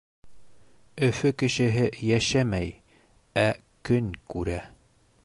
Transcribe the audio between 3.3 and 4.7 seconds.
ә көн күрә.